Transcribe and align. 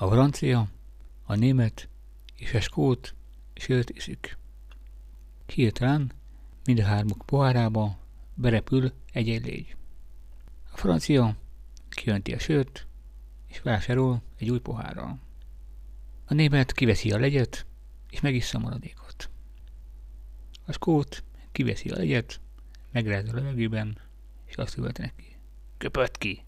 A 0.00 0.06
francia, 0.06 0.68
a 1.24 1.34
német 1.34 1.88
és 2.36 2.54
a 2.54 2.60
skót 2.60 3.14
sört 3.54 3.90
iszik. 3.90 4.38
Hirtelen 5.46 6.12
mindhármuk 6.64 6.96
hármuk 6.96 7.26
pohárába 7.26 7.98
berepül 8.34 8.92
egy 9.12 9.26
légy. 9.26 9.76
A 10.72 10.76
francia 10.76 11.36
kijönti 11.88 12.32
a 12.32 12.38
sört, 12.38 12.86
és 13.46 13.60
vásárol 13.60 14.22
egy 14.36 14.50
új 14.50 14.58
pohárral. 14.58 15.18
A 16.24 16.34
német 16.34 16.72
kiveszi 16.72 17.10
a 17.10 17.18
legyet, 17.18 17.66
és 18.10 18.20
megissza 18.20 18.58
a 18.58 18.60
maradékot. 18.60 19.30
A 20.66 20.72
skót 20.72 21.24
kiveszi 21.52 21.88
a 21.88 21.96
legyet, 21.96 22.40
megrázza 22.92 23.32
a 23.32 23.34
levegőben, 23.34 23.98
és 24.44 24.56
azt 24.56 24.76
üvölt 24.76 24.98
neki. 24.98 25.36
Köpött 25.76 26.18
ki! 26.18 26.46